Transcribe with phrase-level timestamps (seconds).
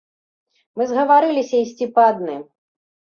[0.79, 2.41] Мы згаварыліся ісці па адным.